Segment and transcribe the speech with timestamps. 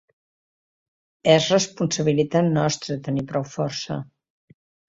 [1.33, 4.03] És responsabilitat nostra tenir prou força.